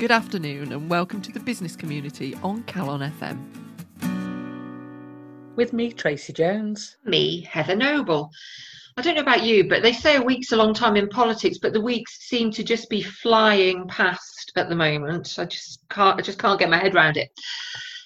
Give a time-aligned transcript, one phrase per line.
[0.00, 3.36] Good afternoon and welcome to the business community on Calon FM.
[5.56, 6.96] With me, Tracy Jones.
[7.04, 8.30] Me, Heather Noble.
[8.96, 11.58] I don't know about you, but they say a week's a long time in politics,
[11.58, 15.34] but the weeks seem to just be flying past at the moment.
[15.36, 17.28] I just can't I just can't get my head around it.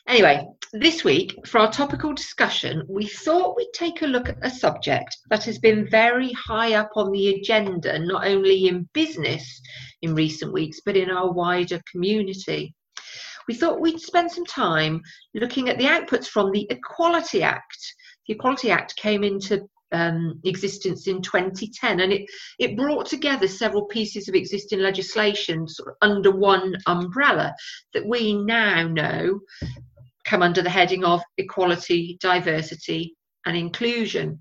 [0.07, 4.51] Anyway, this week, for our topical discussion, we thought we'd take a look at a
[4.51, 9.63] subject that has been very high up on the agenda, not only in business
[10.03, 12.75] in recent weeks, but in our wider community.
[13.49, 15.01] We thought we'd spend some time
[15.35, 17.79] looking at the outputs from the Equality Act.
[18.29, 23.85] The Equality Act came into um, existence in 2010 and it, it brought together several
[23.87, 27.55] pieces of existing legislation sort of under one umbrella
[27.93, 29.41] that we now know
[30.25, 33.15] come under the heading of equality, diversity,
[33.47, 34.39] and inclusion.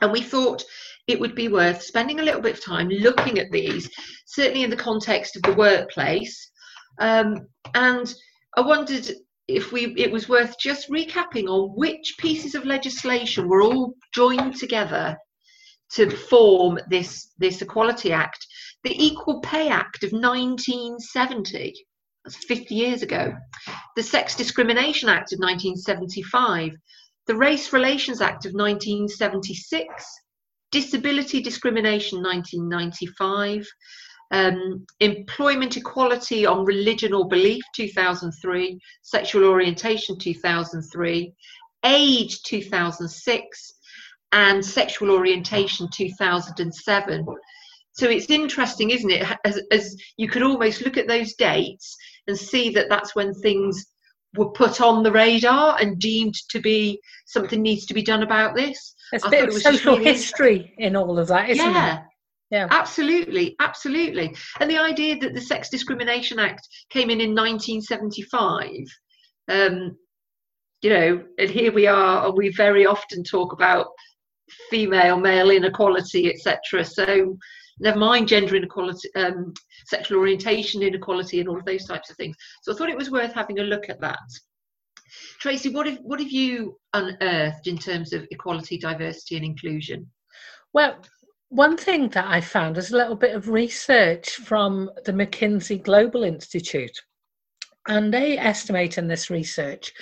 [0.00, 0.64] And we thought
[1.06, 3.90] it would be worth spending a little bit of time looking at these,
[4.26, 6.50] certainly in the context of the workplace.
[7.00, 8.12] Um, and
[8.56, 9.10] I wondered
[9.48, 14.56] if we it was worth just recapping on which pieces of legislation were all joined
[14.56, 15.16] together
[15.92, 18.46] to form this this Equality Act.
[18.84, 21.74] The Equal Pay Act of 1970
[22.28, 23.32] that's 50 years ago.
[23.96, 26.72] The Sex Discrimination Act of 1975,
[27.26, 30.04] the Race Relations Act of 1976,
[30.70, 33.66] Disability Discrimination 1995,
[34.30, 41.32] um, Employment Equality on Religion or Belief 2003, Sexual Orientation 2003,
[41.84, 43.72] Age 2006,
[44.32, 47.26] and Sexual Orientation 2007.
[47.92, 49.26] So it's interesting, isn't it?
[49.46, 51.96] As, as you could almost look at those dates
[52.28, 53.86] and see that that's when things
[54.36, 58.54] were put on the radar and deemed to be something needs to be done about
[58.54, 58.94] this.
[59.10, 61.72] There's a bit of social really history in all of that, isn't yeah.
[61.72, 62.04] there?
[62.50, 64.34] Yeah, absolutely, absolutely.
[64.60, 68.70] And the idea that the Sex Discrimination Act came in in 1975,
[69.48, 69.96] um,
[70.80, 73.88] you know, and here we are, and we very often talk about
[74.70, 76.84] female male inequality, etc.
[76.84, 77.36] So
[77.80, 79.52] never mind gender inequality, um,
[79.86, 82.36] sexual orientation inequality, and all of those types of things.
[82.62, 84.18] So I thought it was worth having a look at that.
[85.40, 90.06] Tracy, what have what have you unearthed in terms of equality, diversity, and inclusion?
[90.72, 90.98] Well,
[91.48, 96.22] one thing that I found is a little bit of research from the McKinsey Global
[96.24, 97.02] Institute.
[97.86, 99.94] And they estimate in this research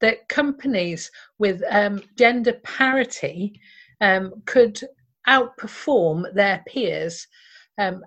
[0.00, 3.60] that companies with um, gender parity
[4.00, 4.80] um, could
[5.28, 7.26] outperform their peers
[7.78, 8.02] um,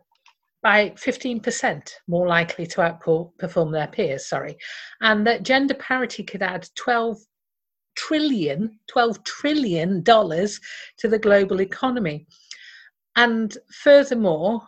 [0.61, 4.57] by 15% more likely to outperform their peers, sorry,
[5.01, 7.17] and that gender parity could add 12
[7.95, 10.59] trillion, 12 trillion dollars
[10.97, 12.27] to the global economy.
[13.15, 14.61] And furthermore,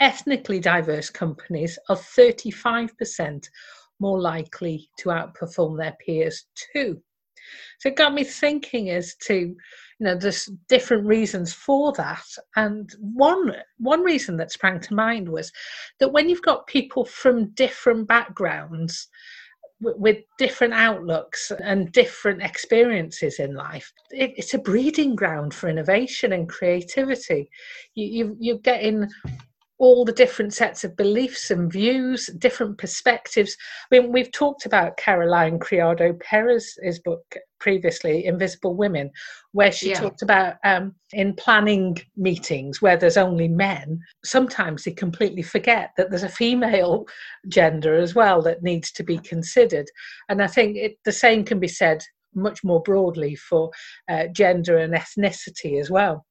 [0.00, 3.48] ethnically diverse companies are 35%
[4.00, 7.00] more likely to outperform their peers too.
[7.78, 9.54] So it got me thinking as to,
[10.00, 12.24] you know, there's different reasons for that.
[12.56, 15.52] And one one reason that sprang to mind was
[16.00, 19.08] that when you've got people from different backgrounds,
[19.82, 23.90] with different outlooks and different experiences in life.
[24.10, 27.48] It, it's a breeding ground for innovation and creativity.
[27.94, 29.08] You, you, you're getting
[29.78, 33.56] all the different sets of beliefs and views, different perspectives.
[33.90, 37.24] I mean, we've talked about Caroline Criado Perez's book
[37.60, 39.10] previously, Invisible Women,
[39.52, 40.00] where she yeah.
[40.00, 46.10] talked about um, in planning meetings where there's only men, sometimes they completely forget that
[46.10, 47.06] there's a female
[47.48, 49.86] gender as well that needs to be considered.
[50.28, 52.02] And I think it, the same can be said
[52.34, 53.70] much more broadly for
[54.08, 56.24] uh, gender and ethnicity as well.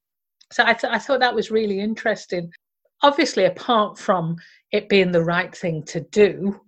[0.51, 2.51] So I, th- I thought that was really interesting
[3.01, 4.37] obviously, apart from
[4.71, 6.59] it being the right thing to do,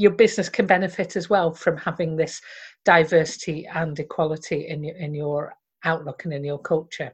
[0.00, 2.40] your business can benefit as well from having this
[2.86, 7.12] diversity and equality in your, in your outlook and in your culture.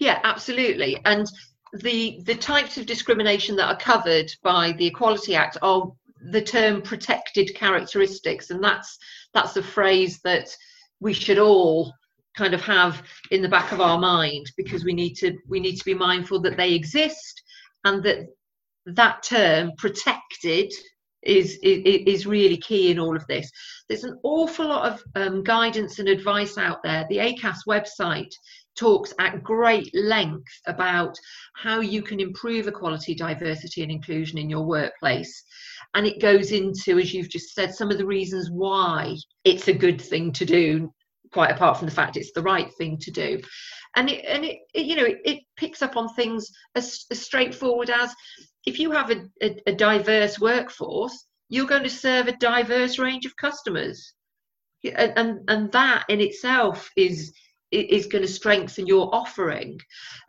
[0.00, 1.00] Yeah, absolutely.
[1.04, 1.30] And
[1.74, 5.92] the the types of discrimination that are covered by the Equality Act are
[6.32, 8.98] the term protected characteristics, and that's
[9.32, 10.48] that's a phrase that
[10.98, 11.92] we should all
[12.36, 15.76] kind of have in the back of our mind because we need to we need
[15.76, 17.42] to be mindful that they exist
[17.84, 18.26] and that
[18.86, 20.72] that term protected
[21.24, 23.50] is, is, is really key in all of this.
[23.88, 27.06] There's an awful lot of um, guidance and advice out there.
[27.08, 28.32] The ACAS website
[28.76, 31.16] talks at great length about
[31.54, 35.44] how you can improve equality, diversity, and inclusion in your workplace.
[35.94, 39.72] And it goes into, as you've just said, some of the reasons why it's a
[39.72, 40.92] good thing to do,
[41.32, 43.40] quite apart from the fact it's the right thing to do
[43.96, 47.20] and it and it, it you know it, it, picks up on things as, as,
[47.20, 48.12] straightforward as
[48.66, 53.26] if you have a, a, a diverse workforce you're going to serve a diverse range
[53.26, 54.14] of customers.
[54.84, 57.32] And, and, and that in itself is
[57.70, 59.80] is going to strengthen your offering.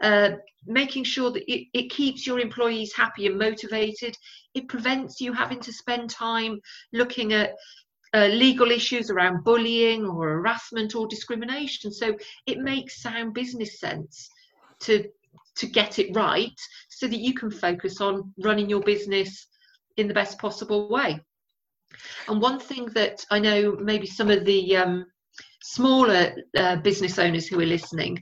[0.01, 0.31] Uh,
[0.65, 4.17] making sure that it, it keeps your employees happy and motivated.
[4.55, 6.59] It prevents you having to spend time
[6.91, 7.51] looking at
[8.15, 11.91] uh, legal issues around bullying or harassment or discrimination.
[11.91, 14.29] So it makes sound business sense
[14.81, 15.05] to
[15.57, 16.59] to get it right
[16.89, 19.47] so that you can focus on running your business
[19.97, 21.19] in the best possible way.
[22.27, 25.05] And one thing that I know maybe some of the um,
[25.61, 28.21] smaller uh, business owners who are listening,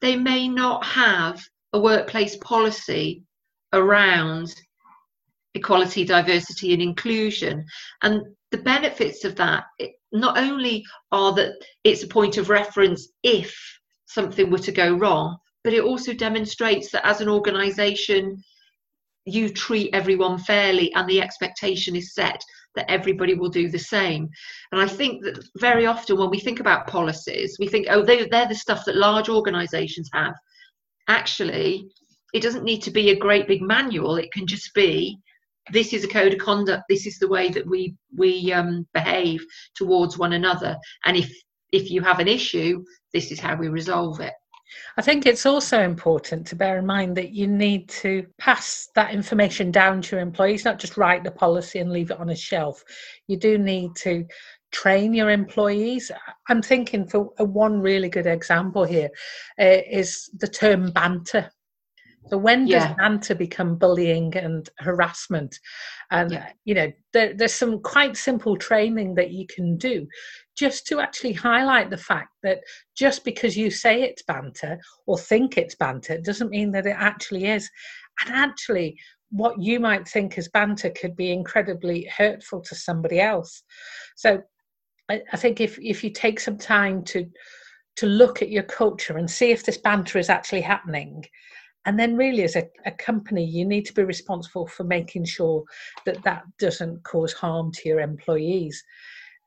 [0.00, 1.42] they may not have
[1.74, 3.22] a workplace policy
[3.72, 4.54] around
[5.54, 7.64] equality, diversity, and inclusion.
[8.02, 9.64] And the benefits of that
[10.12, 11.54] not only are that
[11.84, 13.54] it's a point of reference if
[14.06, 18.42] something were to go wrong, but it also demonstrates that as an organization,
[19.24, 22.42] you treat everyone fairly and the expectation is set
[22.74, 24.28] that everybody will do the same.
[24.72, 28.26] And I think that very often when we think about policies, we think, oh, they,
[28.26, 30.34] they're the stuff that large organizations have.
[31.08, 31.86] Actually,
[32.32, 35.18] it doesn't need to be a great big manual, it can just be
[35.70, 39.44] this is a code of conduct this is the way that we we um, behave
[39.74, 41.32] towards one another and if
[41.72, 42.82] if you have an issue
[43.12, 44.34] this is how we resolve it
[44.96, 49.12] I think it's also important to bear in mind that you need to pass that
[49.12, 52.36] information down to your employees, not just write the policy and leave it on a
[52.36, 52.82] shelf.
[53.26, 54.24] You do need to
[54.72, 56.10] train your employees.
[56.48, 59.10] I'm thinking for one really good example here
[59.60, 61.50] uh, is the term banter.
[62.28, 62.94] So when does yeah.
[62.94, 65.58] banter become bullying and harassment?
[66.10, 66.52] And yeah.
[66.64, 70.06] you know, there, there's some quite simple training that you can do
[70.56, 72.60] just to actually highlight the fact that
[72.96, 77.46] just because you say it's banter or think it's banter doesn't mean that it actually
[77.46, 77.68] is.
[78.24, 78.98] And actually,
[79.30, 83.62] what you might think is banter could be incredibly hurtful to somebody else.
[84.16, 84.42] So
[85.10, 87.26] I, I think if if you take some time to
[87.96, 91.24] to look at your culture and see if this banter is actually happening
[91.86, 95.64] and then really as a, a, company you need to be responsible for making sure
[96.06, 98.82] that that doesn't cause harm to your employees.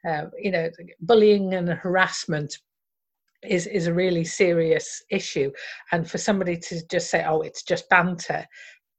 [0.08, 0.70] Uh, you know
[1.02, 2.60] bullying and harassment
[3.44, 5.52] is is a really serious issue.
[5.92, 8.46] And for somebody to just say oh it's just banter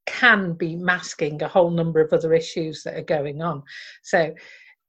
[0.06, 3.62] can be masking a whole number of other issues that are going on.
[4.02, 4.34] So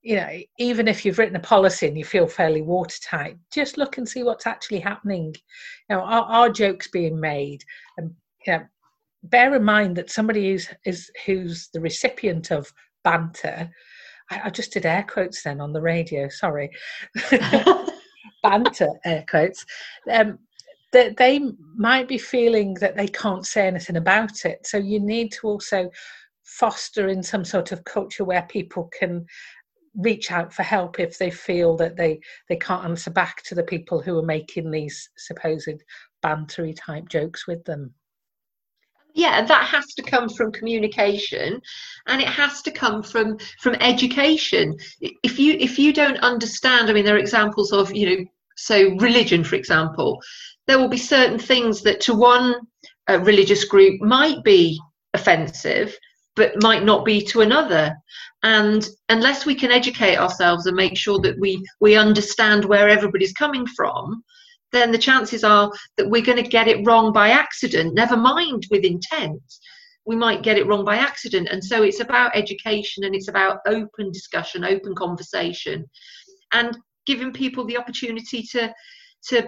[0.04, 3.98] you know even if you've written a policy and you feel fairly watertight just look
[3.98, 5.36] and see what's actually happening.
[5.90, 7.64] You know are, are jokes being made?
[7.98, 8.64] And yeah,
[9.24, 12.72] bear in mind that somebody who's is who's the recipient of
[13.04, 13.70] banter.
[14.30, 16.30] I, I just did air quotes then on the radio.
[16.30, 16.70] Sorry,
[18.44, 19.66] banter air quotes.
[20.12, 20.40] Um,
[20.94, 21.42] that they
[21.76, 24.66] might be feeling that they can't say anything about it.
[24.66, 25.90] So you need to also
[26.44, 29.26] foster in some sort of culture where people can
[29.98, 32.20] reach out for help if they feel that they
[32.50, 35.84] they can't answer back to the people who are making these supposed
[36.24, 37.94] bantery type jokes with them
[39.18, 41.60] yeah that has to come from communication
[42.08, 44.78] and it has to come from from education.
[45.02, 48.26] If you if you don't understand i mean there are examples of you know
[48.56, 50.22] so religion for example
[50.68, 52.56] there will be certain things that to one
[53.10, 54.80] uh, religious group might be
[55.14, 55.98] offensive
[56.38, 57.94] but might not be to another.
[58.44, 63.34] And unless we can educate ourselves and make sure that we we understand where everybody's
[63.34, 64.24] coming from
[64.72, 68.68] then the chances are that we're going to get it wrong by accident, never mind
[68.70, 69.42] with intent.
[70.06, 71.50] We might get it wrong by accident.
[71.50, 75.86] And so it's about education and it's about open discussion, open conversation,
[76.54, 78.74] and giving people the opportunity to,
[79.30, 79.48] to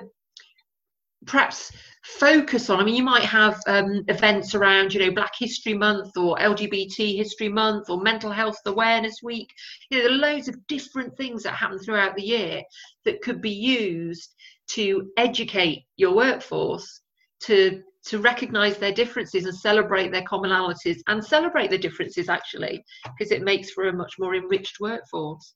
[1.25, 1.71] perhaps
[2.03, 6.15] focus on i mean you might have um, events around you know black history month
[6.15, 9.53] or lgbt history month or mental health awareness week
[9.89, 12.63] you know there are loads of different things that happen throughout the year
[13.03, 14.33] that could be used
[14.71, 17.01] to educate your workforce
[17.41, 22.83] to to recognize their differences and celebrate their commonalities and celebrate the differences actually
[23.17, 25.53] because it makes for a much more enriched workforce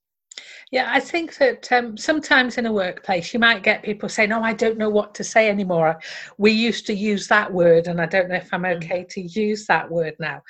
[0.71, 4.41] yeah, I think that um, sometimes in a workplace you might get people saying, "Oh,
[4.41, 5.99] I don't know what to say anymore.
[6.37, 8.75] We used to use that word, and I don't know if I'm mm.
[8.77, 10.41] okay to use that word now."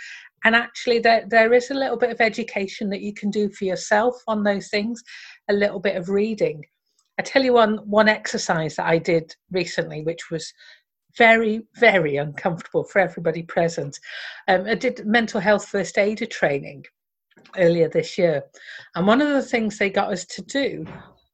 [0.45, 3.65] And actually, there there is a little bit of education that you can do for
[3.65, 5.03] yourself on those things,
[5.49, 6.63] a little bit of reading.
[7.19, 10.53] I tell you one one exercise that I did recently, which was
[11.17, 13.99] very very uncomfortable for everybody present.
[14.47, 16.85] Um, I did mental health first aider training
[17.57, 18.43] earlier this year,
[18.95, 20.85] and one of the things they got us to do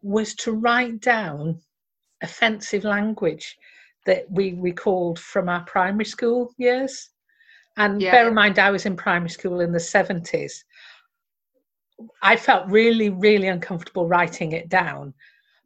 [0.02, 1.60] was to write down
[2.22, 3.58] offensive language
[4.06, 7.10] that we recalled from our primary school years.
[7.78, 8.12] And yeah.
[8.12, 10.52] bear in mind, I was in primary school in the 70s.
[12.22, 15.14] I felt really, really uncomfortable writing it down.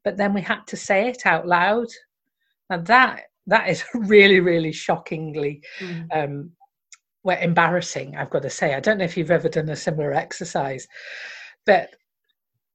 [0.04, 1.88] But then we had to say it out loud.
[2.70, 6.08] And that that is really, really shockingly mm.
[6.12, 6.52] um,
[7.24, 8.74] well, embarrassing, I've got to say.
[8.74, 10.88] I don't know if you've ever done a similar exercise,
[11.66, 11.90] but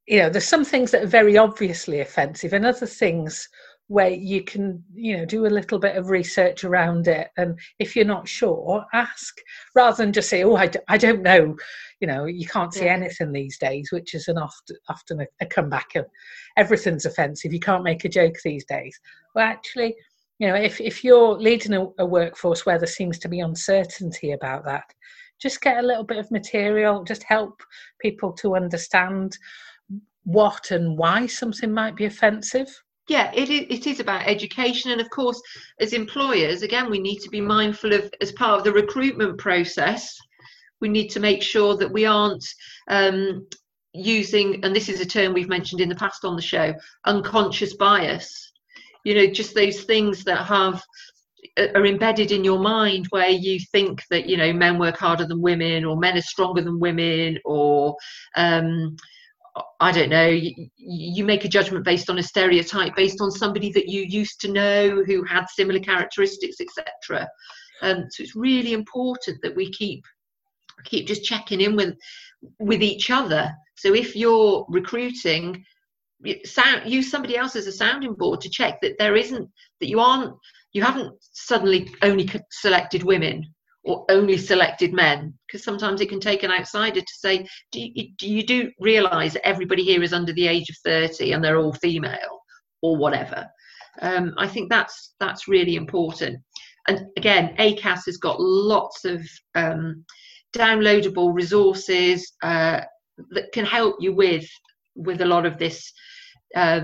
[0.07, 3.47] you know, there's some things that are very obviously offensive and other things
[3.89, 7.31] where you can you know do a little bit of research around it.
[7.37, 9.39] And if you're not sure ask
[9.75, 11.57] rather than just say oh i, d- I don't know.
[12.01, 12.95] You know you can't see yeah.
[12.95, 16.07] anything these days which is an often often a, a comeback of
[16.57, 17.53] everything's offensive.
[17.53, 18.99] You can't make a joke these days.
[19.35, 19.97] Well actually
[20.39, 24.33] you know if, if you're leading a, a workforce where there seems to be uncertainty
[24.33, 24.85] about that
[25.41, 27.61] just get a little bit of material just help
[28.01, 29.37] people to understand
[30.25, 32.69] what and why something might be offensive
[33.09, 34.91] yeah it it is about education.
[34.91, 35.41] And of course
[35.81, 40.17] as employers again we need to be mindful of as part of the recruitment process
[40.81, 42.45] we need to make sure that we aren't
[42.89, 43.47] um,
[43.93, 46.75] using and this is a term we've mentioned in the past on the show
[47.07, 48.53] unconscious bias.
[49.05, 50.83] You know just those things that have
[51.75, 55.41] are embedded in your mind where you think that you know men work harder than
[55.41, 57.97] women or men are stronger than women or
[58.37, 58.97] um,
[59.81, 63.71] I don't know, you, you, make a judgment based on a stereotype, based on somebody
[63.73, 67.29] that you used to know who had similar characteristics, etc.
[67.83, 70.05] Um, so it's really important that we keep
[70.85, 71.95] keep just checking in with
[72.59, 73.51] with each other.
[73.77, 75.65] So if you're recruiting,
[76.45, 79.49] sound, use somebody else as a sounding board to check that there isn't
[79.81, 80.35] that you aren't
[80.73, 83.45] you haven't suddenly only selected women
[83.89, 85.33] or only selected men?
[85.47, 89.33] Because sometimes it can take an outsider to say do you, do you do realize
[89.33, 92.43] that everybody here is under the age of 30 and they're all female
[92.83, 93.47] or whatever?
[94.01, 96.39] Um, i think that's that's really important.
[96.87, 100.05] And again acas has got lots of um,
[100.55, 102.83] downloadable resources uh,
[103.31, 104.49] that can help you with
[104.95, 105.93] with a lot of this
[106.55, 106.83] uh,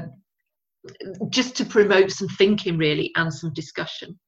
[1.28, 4.18] just to promote some thinking really and some discussion.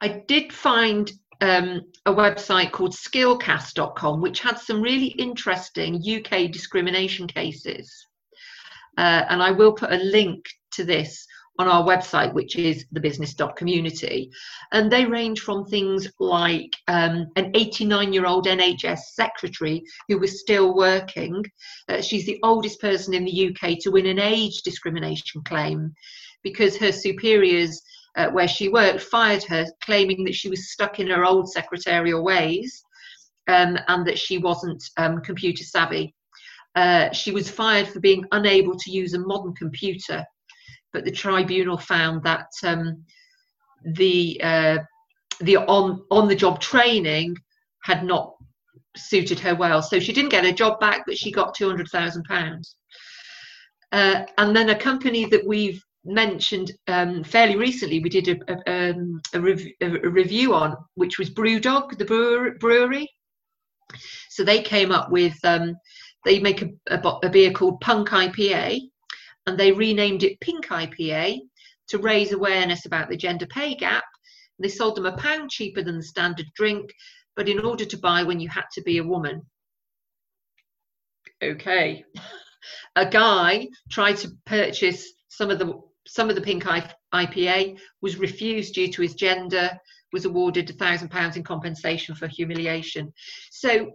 [0.00, 1.10] I did find
[1.42, 8.06] um, a website called skillcast.com, which had some really interesting UK discrimination cases.
[8.96, 11.26] Uh, and I will put a link to this
[11.58, 14.30] on our website, which is the business.community.
[14.70, 20.40] And they range from things like um, an 89 year old NHS secretary who was
[20.40, 21.44] still working.
[21.88, 25.92] Uh, she's the oldest person in the UK to win an age discrimination claim
[26.44, 27.82] because her superiors
[28.16, 32.22] uh, where she worked fired her, claiming that she was stuck in her old secretarial
[32.22, 32.82] ways
[33.48, 36.14] um, and that she wasn't um, computer savvy.
[36.74, 40.24] Uh, she was fired for being unable to use a modern computer,
[40.92, 43.04] but the tribunal found that um,
[43.84, 44.78] the uh,
[45.40, 47.36] the on on the job training
[47.82, 48.34] had not
[48.96, 49.82] suited her well.
[49.82, 52.76] So she didn't get her job back, but she got two hundred thousand pounds.
[53.90, 58.90] Uh, and then a company that we've mentioned um, fairly recently, we did a, a,
[58.90, 63.08] um, a, rev- a, review on, which was Brewdog, the brewer- brewery.
[64.30, 65.76] So they came up with, um,
[66.24, 68.80] they make a, beer called Punk IPA,
[69.46, 71.40] and they renamed it Pink IPA
[71.88, 74.04] to raise awareness about the gender pay gap.
[74.58, 76.90] They sold them a pound cheaper than the standard drink,
[77.36, 79.42] but in order to buy when you had to be a woman.
[81.42, 82.04] Okay.
[82.96, 85.80] a guy tried to purchase some of the
[86.12, 86.64] some of the pink
[87.14, 89.70] IPA was refused due to his gender,
[90.12, 93.14] was awarded a thousand pounds in compensation for humiliation.
[93.50, 93.92] So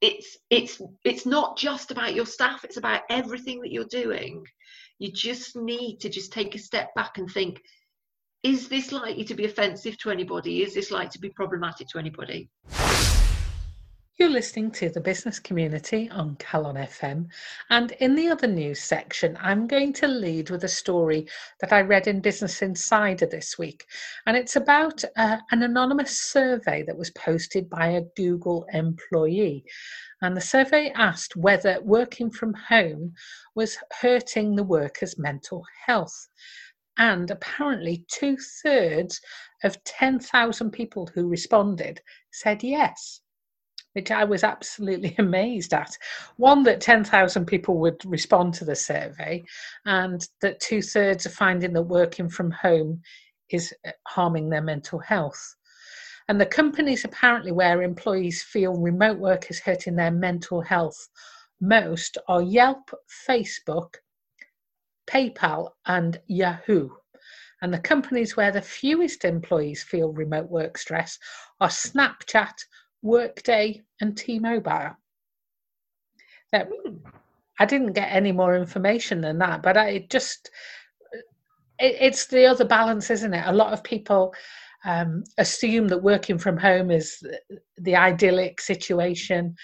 [0.00, 4.44] it's it's it's not just about your staff, it's about everything that you're doing.
[5.00, 7.60] You just need to just take a step back and think,
[8.44, 10.62] is this likely to be offensive to anybody?
[10.62, 12.48] Is this likely to be problematic to anybody?
[14.18, 17.28] You're listening to the business community on Calon FM.
[17.70, 21.26] And in the other news section, I'm going to lead with a story
[21.60, 23.86] that I read in Business Insider this week.
[24.26, 29.64] And it's about uh, an anonymous survey that was posted by a Google employee.
[30.20, 33.14] And the survey asked whether working from home
[33.54, 36.28] was hurting the workers' mental health.
[36.98, 39.20] And apparently, two thirds
[39.64, 42.02] of 10,000 people who responded
[42.32, 43.22] said yes
[43.94, 45.96] which I was absolutely amazed at.
[46.36, 49.44] One, that 10,000 people would respond to the survey,
[49.84, 53.02] and that two thirds are finding that working from home
[53.50, 55.56] is uh, harming their mental health.
[56.28, 61.08] And the companies apparently where employees feel remote work is hurting their mental health
[61.60, 62.90] most are Yelp,
[63.28, 63.96] Facebook,
[65.06, 66.88] PayPal, and Yahoo.
[67.60, 71.18] And the companies where the fewest employees feel remote work stress
[71.60, 72.64] are Snapchat,
[73.02, 74.96] Workday, and T Mobile.
[76.52, 76.66] Now,
[77.58, 80.50] I didn't get any more information than that, but I just
[81.78, 83.44] it, it's the other balance, isn't it?
[83.46, 84.34] A lot of people
[84.84, 87.22] um, assume that working from home is
[87.78, 89.54] the idyllic situation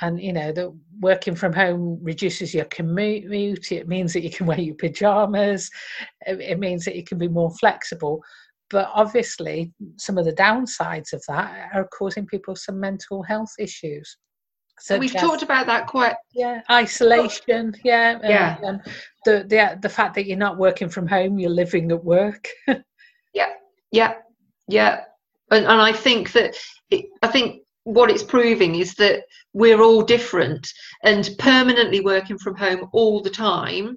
[0.00, 4.46] and you know that working from home reduces your commute it means that you can
[4.46, 5.70] wear your pajamas
[6.26, 8.20] it means that you can be more flexible
[8.70, 14.16] but obviously some of the downsides of that are causing people some mental health issues
[14.80, 18.80] so we've as, talked about that quite yeah isolation yeah yeah um,
[19.24, 22.48] the the the fact that you're not working from home you're living at work.
[23.32, 23.50] Yeah
[23.90, 24.14] yeah
[24.68, 25.00] yeah.
[25.50, 26.54] And, and i think that
[26.90, 30.66] it, i think what it's proving is that we're all different
[31.02, 33.96] and permanently working from home all the time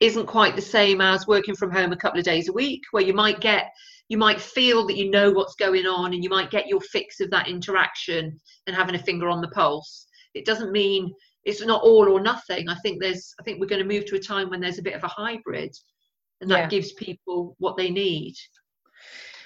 [0.00, 3.04] isn't quite the same as working from home a couple of days a week where
[3.04, 3.70] you might get
[4.12, 7.18] you might feel that you know what's going on and you might get your fix
[7.20, 11.10] of that interaction and having a finger on the pulse it doesn't mean
[11.46, 14.14] it's not all or nothing i think there's i think we're going to move to
[14.14, 15.74] a time when there's a bit of a hybrid
[16.42, 16.68] and that yeah.
[16.68, 18.34] gives people what they need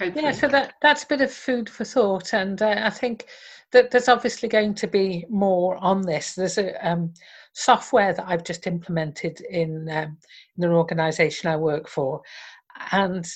[0.01, 0.25] hopefully.
[0.25, 3.27] yeah so that that's a bit of food for thought and uh, i think
[3.71, 7.15] that there's obviously going to be more on this there's a um,
[7.53, 10.19] software that i've just implemented in um,
[10.59, 12.21] in an organization i work for
[12.91, 13.27] and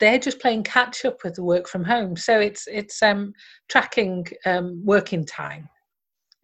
[0.00, 3.32] they're just playing catch up with the work from home so it's it's um,
[3.68, 5.68] tracking um, working time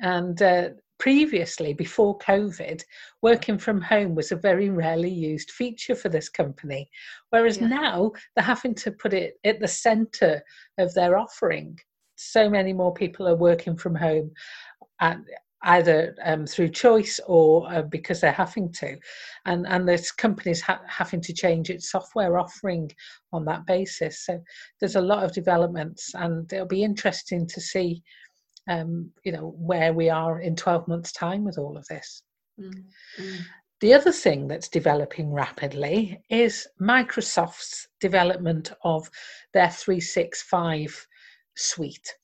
[0.01, 2.83] and uh, previously, before COVID,
[3.23, 6.89] working from home was a very rarely used feature for this company.
[7.31, 7.69] Whereas yeah.
[7.69, 10.43] now they're having to put it at the center
[10.79, 11.79] of their offering.
[12.17, 14.31] So many more people are working from home.
[15.01, 15.25] And
[15.64, 18.97] either um, through choice or uh, because they're having to.
[19.47, 22.90] And, and this company's ha- having to change its software offering
[23.33, 24.25] on that basis.
[24.25, 24.40] So
[24.80, 28.03] there's a lot of developments, and it'll be interesting to see
[28.68, 32.22] um, you know, where we are in 12 months' time with all of this.
[32.61, 33.40] Mm-hmm.
[33.81, 39.11] The other thing that's developing rapidly is Microsoft's development of
[39.53, 41.07] their 365
[41.57, 42.14] suite.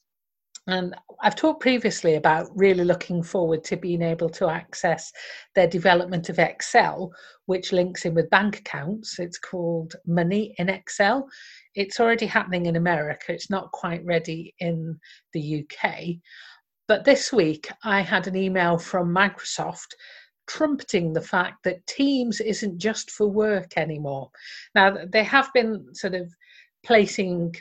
[0.71, 5.13] And I've talked previously about really looking forward to being able to access
[5.57, 7.13] their development of Excel,
[7.47, 9.19] which links in with bank accounts.
[9.19, 11.29] It's called Money in Excel.
[11.75, 14.99] It's already happening in America, it's not quite ready in
[15.33, 16.17] the UK.
[16.87, 19.95] But this week, I had an email from Microsoft
[20.47, 24.31] trumpeting the fact that Teams isn't just for work anymore.
[24.75, 26.33] Now, they have been sort of
[26.85, 27.55] placing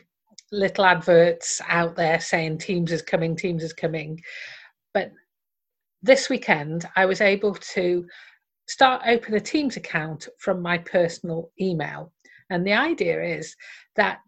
[0.51, 4.21] little adverts out there saying Teams is coming, Teams is coming.
[4.93, 5.11] But
[6.01, 8.05] this weekend, I was able to
[8.67, 12.11] start open a Teams account from my personal email.
[12.49, 13.55] And the idea is
[13.95, 14.21] that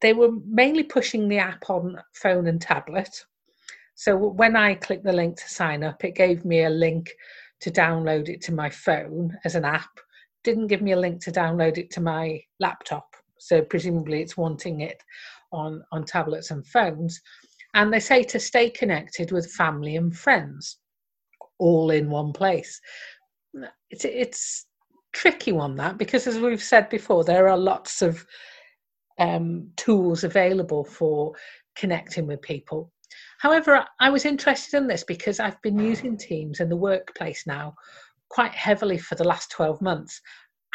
[0.00, 3.08] they were mainly pushing the app on phone and tablet.
[3.94, 7.10] So when I clicked the link to sign up, it gave me a link
[7.60, 10.00] to download it to my phone as an app.
[10.42, 13.14] Didn't give me a link to download it to my laptop.
[13.46, 15.02] So presumably it's wanting it
[15.52, 17.20] on, on tablets and phones.
[17.74, 20.78] And they say to stay connected with family and friends
[21.58, 22.80] all in one place.
[23.90, 24.66] It's, it's
[25.12, 28.24] tricky one that because as we've said before, there are lots of
[29.18, 31.32] um, tools available for
[31.76, 32.92] connecting with people.
[33.38, 37.74] However, I was interested in this because I've been using Teams in the workplace now
[38.30, 40.20] quite heavily for the last 12 months,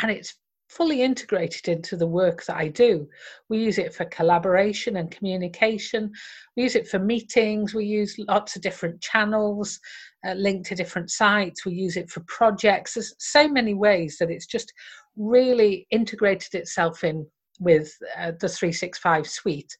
[0.01, 0.35] and it's
[0.69, 3.07] fully integrated into the work that I do.
[3.49, 6.11] We use it for collaboration and communication.
[6.55, 7.73] We use it for meetings.
[7.73, 9.79] We use lots of different channels
[10.25, 11.65] uh, linked to different sites.
[11.65, 12.93] We use it for projects.
[12.93, 14.71] There's so many ways that it's just
[15.17, 17.25] really integrated itself in
[17.59, 19.75] with uh, the 365 suite.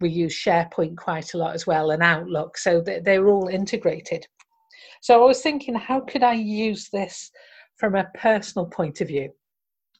[0.00, 4.26] We use SharePoint quite a lot as well and Outlook, so they, they're all integrated.
[5.02, 7.30] So I was thinking, how could I use this
[7.76, 9.32] from a personal point of view?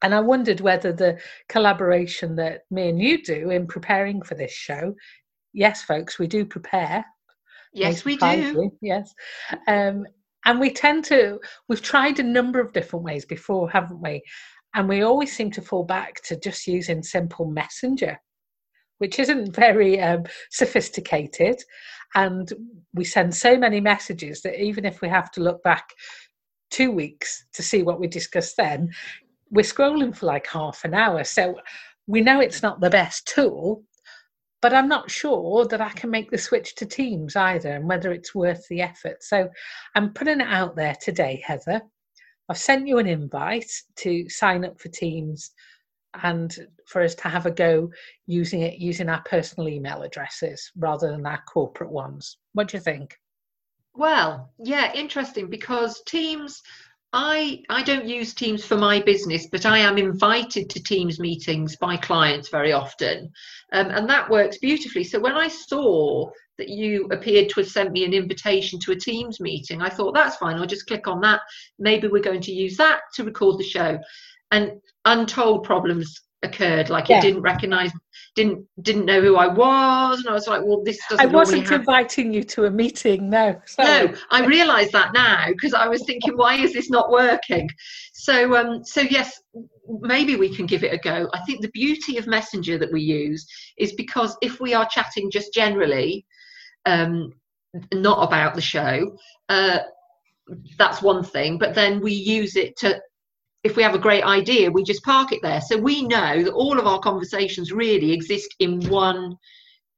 [0.02, 4.52] And I wondered whether the collaboration that me and you do in preparing for this
[4.52, 4.94] show,
[5.52, 7.04] yes, folks, we do prepare.
[7.72, 8.70] Yes, we do.
[8.80, 9.12] Yes.
[9.66, 10.06] Um,
[10.44, 14.22] and we tend to, we've tried a number of different ways before, haven't we?
[14.74, 18.18] And we always seem to fall back to just using simple messenger,
[18.98, 21.62] which isn't very um, sophisticated.
[22.14, 22.50] And
[22.94, 25.90] we send so many messages that even if we have to look back
[26.70, 28.90] two weeks to see what we discussed then,
[29.50, 31.24] we're scrolling for like half an hour.
[31.24, 31.58] So
[32.06, 33.84] we know it's not the best tool,
[34.60, 38.12] but I'm not sure that I can make the switch to Teams either and whether
[38.12, 39.22] it's worth the effort.
[39.22, 39.48] So
[39.94, 41.80] I'm putting it out there today, Heather.
[42.48, 45.50] I've sent you an invite to sign up for Teams
[46.22, 46.56] and
[46.86, 47.90] for us to have a go
[48.26, 52.38] using it using our personal email addresses rather than our corporate ones.
[52.54, 53.16] What do you think?
[53.94, 56.62] Well, yeah, interesting because Teams
[57.12, 61.76] I I don't use Teams for my business, but I am invited to Teams meetings
[61.76, 63.30] by clients very often,
[63.72, 65.04] um, and that works beautifully.
[65.04, 68.96] So when I saw that you appeared to have sent me an invitation to a
[68.96, 70.56] Teams meeting, I thought that's fine.
[70.56, 71.40] I'll just click on that.
[71.78, 73.98] Maybe we're going to use that to record the show,
[74.50, 74.72] and
[75.06, 77.18] untold problems occurred like yeah.
[77.18, 77.90] it didn't recognize
[78.36, 81.70] didn't didn't know who i was and i was like well this doesn't i wasn't
[81.72, 84.06] inviting you to a meeting no sorry.
[84.06, 87.68] no i realize that now because i was thinking why is this not working
[88.12, 89.40] so um so yes
[90.00, 93.00] maybe we can give it a go i think the beauty of messenger that we
[93.00, 93.44] use
[93.76, 96.24] is because if we are chatting just generally
[96.86, 97.32] um
[97.92, 99.10] not about the show
[99.48, 99.78] uh
[100.78, 103.00] that's one thing but then we use it to
[103.64, 105.60] if we have a great idea, we just park it there.
[105.60, 109.36] So we know that all of our conversations really exist in one,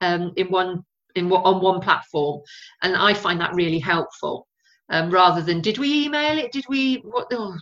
[0.01, 2.41] um, in one, in on one platform,
[2.83, 4.47] and I find that really helpful.
[4.89, 6.53] Um, rather than did we email it?
[6.53, 7.29] Did we what?
[7.33, 7.57] Oh,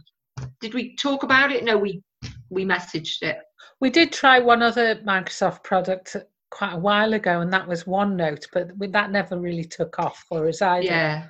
[0.61, 1.65] did we talk about it?
[1.65, 2.03] No, we
[2.49, 3.39] we messaged it.
[3.81, 6.17] We did try one other Microsoft product
[6.51, 10.49] quite a while ago, and that was OneNote, but that never really took off for
[10.49, 10.87] us either.
[10.87, 11.27] Yeah,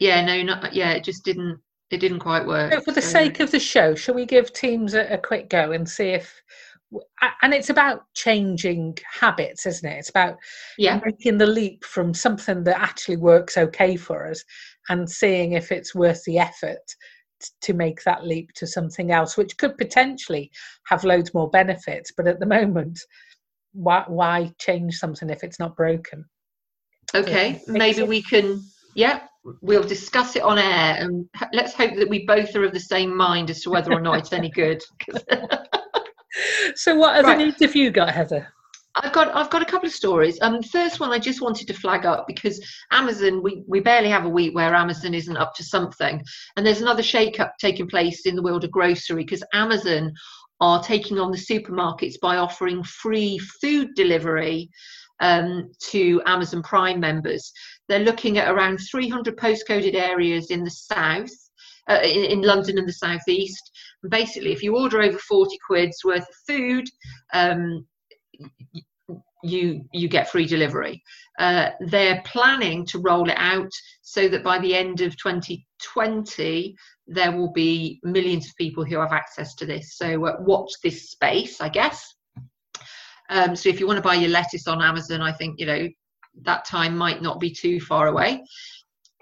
[0.00, 0.92] yeah, no, not yeah.
[0.92, 1.60] It just didn't
[1.94, 2.72] it didn't quite work.
[2.72, 3.08] So for the so.
[3.08, 6.42] sake of the show, shall we give teams a, a quick go and see if?
[7.42, 9.98] And it's about changing habits, isn't it?
[9.98, 10.36] It's about
[10.78, 11.00] yeah.
[11.04, 14.44] making the leap from something that actually works okay for us
[14.88, 16.94] and seeing if it's worth the effort
[17.62, 20.50] to make that leap to something else, which could potentially
[20.86, 22.12] have loads more benefits.
[22.16, 23.00] But at the moment,
[23.72, 26.24] why, why change something if it's not broken?
[27.14, 28.62] Okay, maybe we can.
[28.94, 29.20] Yeah,
[29.60, 33.14] we'll discuss it on air and let's hope that we both are of the same
[33.14, 34.82] mind as to whether or not it's any good
[36.74, 37.38] so what other right.
[37.38, 38.48] needs have you got heather
[38.96, 40.38] I've got I've got a couple of stories.
[40.40, 44.24] Um, first one I just wanted to flag up because Amazon we we barely have
[44.24, 46.22] a week where Amazon isn't up to something,
[46.56, 50.12] and there's another shake-up taking place in the world of grocery because Amazon
[50.60, 54.70] are taking on the supermarkets by offering free food delivery
[55.20, 57.52] um, to Amazon Prime members.
[57.88, 61.30] They're looking at around 300 postcoded areas in the south,
[61.88, 63.70] uh, in, in, London and the southeast.
[64.02, 66.86] And basically, if you order over 40 quid's worth of food,
[67.32, 67.86] um,
[69.44, 71.02] you you get free delivery.
[71.38, 73.70] Uh, they're planning to roll it out
[74.02, 76.74] so that by the end of 2020
[77.06, 79.96] there will be millions of people who have access to this.
[79.96, 82.14] So uh, watch this space, I guess.
[83.28, 85.88] Um, so if you want to buy your lettuce on Amazon, I think you know
[86.42, 88.44] that time might not be too far away.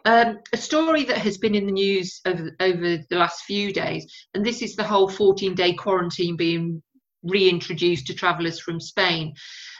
[0.05, 4.07] Um, a story that has been in the news over, over the last few days,
[4.35, 6.83] and this is the whole 14 day quarantine being
[7.23, 9.35] reintroduced to travellers from Spain.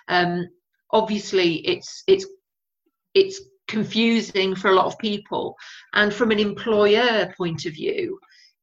[0.09, 0.47] Um,
[0.93, 2.27] obviously, it's it's
[3.15, 5.57] it's confusing for a lot of people,
[5.93, 8.21] and from an employer point of view,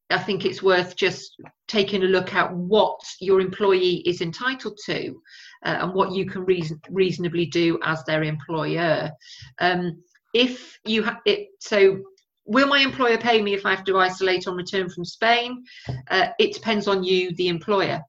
[0.10, 1.36] I think it's worth just
[1.68, 5.10] taking a look at what your employee is entitled to
[5.66, 9.12] uh, and what you can reason, reasonably do as their employer.
[9.60, 10.02] Um,
[10.34, 12.00] if you have it, so
[12.46, 15.64] will my employer pay me if I have to isolate on return from Spain?
[16.10, 18.02] Uh, it depends on you, the employer.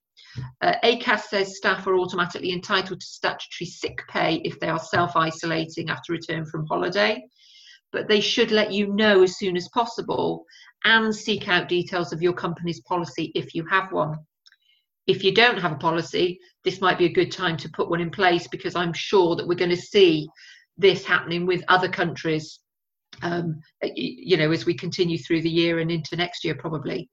[0.63, 5.17] Uh, ACAS says staff are automatically entitled to statutory sick pay if they are self
[5.17, 7.23] isolating after return from holiday,
[7.93, 10.45] but they should let you know as soon as possible
[10.85, 14.17] and seek out details of your company's policy if you have one.
[15.07, 18.01] If you don't have a policy, this might be a good time to put one
[18.01, 20.29] in place because I'm sure that we're going to see
[20.77, 22.61] this happening with other countries,
[23.23, 27.11] um, you know, as we continue through the year and into next year, probably.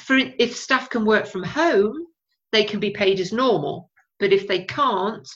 [0.00, 1.94] For if staff can work from home,
[2.52, 3.90] they can be paid as normal.
[4.18, 5.28] But if they can't,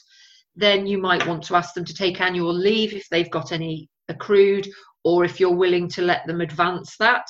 [0.55, 3.89] then you might want to ask them to take annual leave if they've got any
[4.09, 4.67] accrued,
[5.03, 7.27] or if you're willing to let them advance that.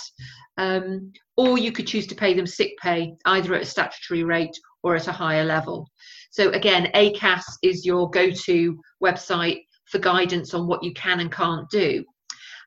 [0.58, 4.58] Um, or you could choose to pay them sick pay either at a statutory rate
[4.84, 5.90] or at a higher level.
[6.32, 11.32] So, again, ACAS is your go to website for guidance on what you can and
[11.32, 12.04] can't do.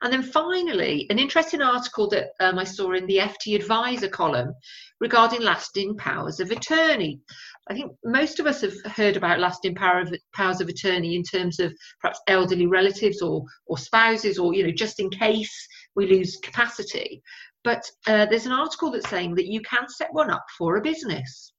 [0.03, 4.53] And then finally, an interesting article that um, I saw in the FT Advisor column
[5.01, 7.21] regarding lasting powers of attorney.
[7.69, 11.23] I think most of us have heard about lasting power of, powers of attorney in
[11.23, 16.07] terms of perhaps elderly relatives or, or spouses, or you know, just in case we
[16.07, 17.23] lose capacity.
[17.63, 20.83] But uh, there's an article that's saying that you can set one up for a
[20.83, 21.53] business.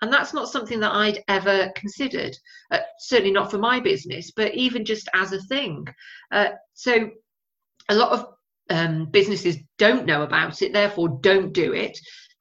[0.00, 2.36] And that's not something that I'd ever considered,
[2.72, 5.86] uh, certainly not for my business, but even just as a thing.
[6.32, 7.08] Uh, so
[7.88, 8.26] a lot of
[8.70, 11.98] um, businesses don't know about it, therefore don't do it.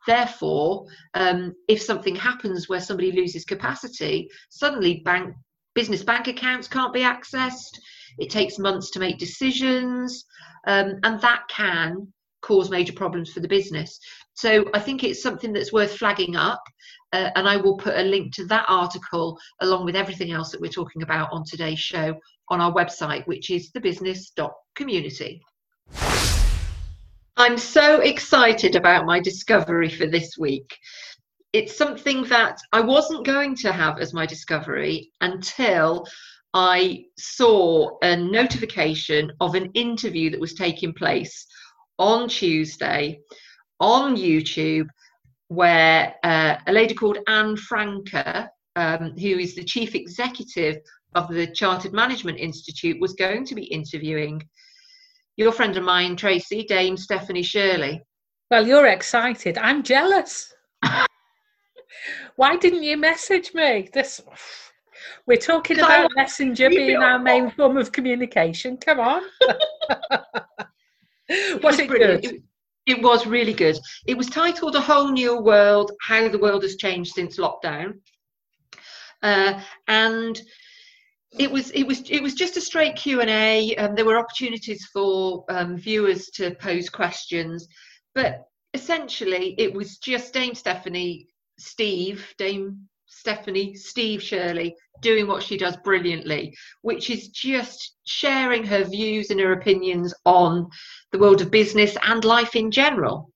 [0.08, 5.36] Therefore, um, if something happens where somebody loses capacity, suddenly bank
[5.74, 7.80] business bank accounts can't be accessed.
[8.18, 10.26] it takes months to make decisions,
[10.68, 14.00] um, and that can cause major problems for the business.
[14.34, 16.62] So I think it's something that's worth flagging up.
[17.14, 20.62] Uh, and I will put a link to that article along with everything else that
[20.62, 22.16] we're talking about on today's show
[22.50, 25.42] on our website, which is thebusiness.community.
[27.38, 30.78] I'm so excited about my discovery for this week.
[31.54, 36.06] It's something that I wasn't going to have as my discovery until
[36.54, 41.46] I saw a notification of an interview that was taking place
[42.02, 43.22] on Tuesday
[43.80, 44.88] on YouTube
[45.50, 50.78] where uh, a lady called Ann Francke, um, who is the chief executive
[51.14, 54.42] of the Chartered Management Institute, was going to be interviewing
[55.38, 58.02] your friend of mine, Tracy, Dame Stephanie Shirley.
[58.50, 59.58] Well, you're excited.
[59.58, 60.54] I'm jealous.
[62.36, 63.90] Why didn't you message me?
[63.94, 64.22] This
[65.28, 68.78] we're talking about messenger being our main form of communication.
[68.78, 69.22] Come on.
[71.64, 72.26] was it good?
[72.26, 72.44] It,
[72.88, 73.78] it was really good.
[74.08, 78.00] It was titled A Whole New World How the World Has Changed Since Lockdown.
[79.22, 80.42] Uh, and
[81.38, 83.76] it was it was it was just a straight Q and A.
[83.76, 87.68] Um, there were opportunities for um, viewers to pose questions,
[88.16, 95.58] but essentially it was just Dame Stephanie, Steve, Dame Stephanie, Steve Shirley doing what she
[95.58, 100.70] does brilliantly, which is just sharing her views and her opinions on
[101.12, 103.32] the world of business and life in general.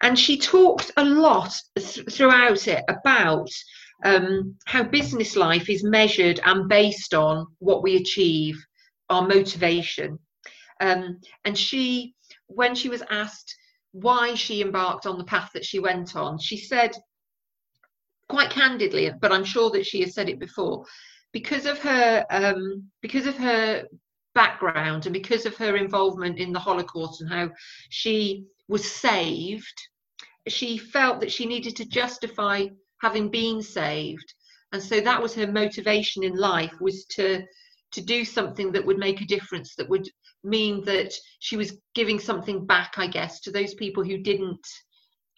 [0.00, 3.48] And she talked a lot th- throughout it about
[4.04, 8.56] um, how business life is measured and based on what we achieve,
[9.10, 10.18] our motivation.
[10.80, 12.14] Um, and she,
[12.46, 13.54] when she was asked
[13.92, 16.92] why she embarked on the path that she went on, she said,
[18.30, 20.86] quite candidly, but I'm sure that she has said it before,
[21.32, 23.86] because of her um, because of her
[24.34, 27.50] background and because of her involvement in the Holocaust and how
[27.90, 29.78] she was saved,
[30.46, 32.66] she felt that she needed to justify
[33.02, 34.32] having been saved,
[34.72, 37.44] and so that was her motivation in life was to
[37.92, 40.08] to do something that would make a difference that would
[40.44, 44.66] mean that she was giving something back i guess to those people who didn't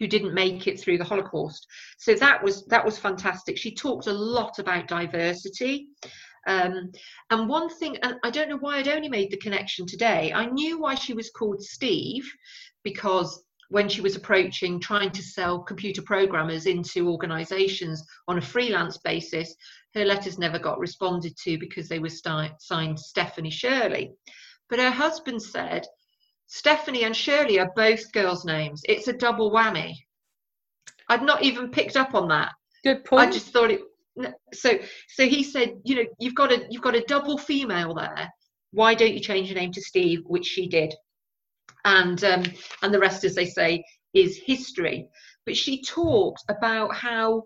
[0.02, 1.64] who didn't make it through the Holocaust.
[1.96, 3.56] So that was that was fantastic.
[3.56, 5.86] She talked a lot about diversity.
[6.48, 6.90] Um,
[7.30, 10.32] and one thing, and I don't know why I'd only made the connection today.
[10.32, 12.28] I knew why she was called Steve,
[12.82, 18.98] because when she was approaching trying to sell computer programmers into organizations on a freelance
[18.98, 19.54] basis,
[19.94, 24.10] her letters never got responded to because they were st- signed Stephanie Shirley.
[24.68, 25.86] But her husband said
[26.54, 28.82] Stephanie and Shirley are both girls' names.
[28.86, 29.94] It's a double whammy.
[31.08, 32.52] I'd not even picked up on that.
[32.84, 33.28] Good point.
[33.28, 33.80] I just thought it.
[34.52, 38.28] So, so he said, you know, you've got a you've got a double female there.
[38.70, 40.20] Why don't you change your name to Steve?
[40.26, 40.94] Which she did,
[41.86, 42.44] and um,
[42.82, 45.08] and the rest, as they say, is history.
[45.46, 47.44] But she talked about how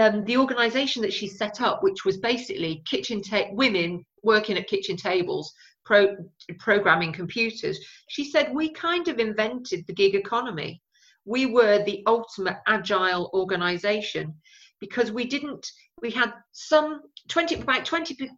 [0.00, 4.68] um, the organisation that she set up, which was basically kitchen ta- women working at
[4.68, 5.52] kitchen tables
[5.84, 6.16] pro-
[6.58, 10.82] programming computers, she said, We kind of invented the gig economy.
[11.24, 14.34] We were the ultimate agile organization
[14.80, 15.64] because we didn't,
[16.00, 18.28] we had some 20, about 20%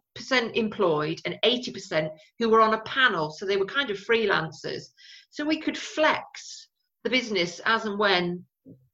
[0.53, 3.31] employed and 80% who were on a panel.
[3.31, 4.83] So they were kind of freelancers.
[5.31, 6.67] So we could flex
[7.03, 8.45] the business as and when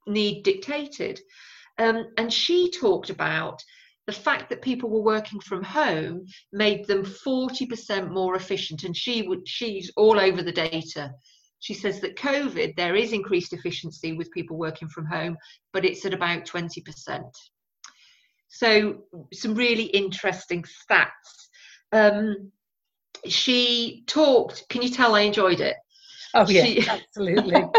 [0.06, 1.20] need dictated.
[1.78, 3.62] Um, and she talked about
[4.06, 9.22] the fact that people were working from home made them 40% more efficient and she
[9.22, 11.12] would she's all over the data.
[11.60, 15.36] She says that covid there is increased efficiency with people working from home
[15.72, 17.22] but it's at about 20%
[18.48, 18.98] so
[19.32, 21.48] some really interesting stats.
[21.90, 22.52] Um,
[23.26, 25.76] she talked can you tell i enjoyed it?
[26.34, 27.62] Oh yeah she, absolutely.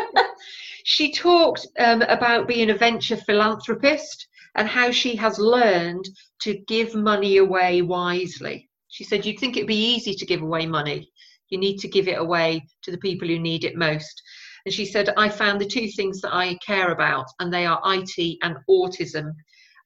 [0.86, 6.08] She talked um, about being a venture philanthropist and how she has learned
[6.42, 8.70] to give money away wisely.
[8.90, 11.12] She said, You'd think it'd be easy to give away money.
[11.50, 14.22] You need to give it away to the people who need it most.
[14.66, 17.82] And she said, I found the two things that I care about, and they are
[17.86, 19.32] IT and autism.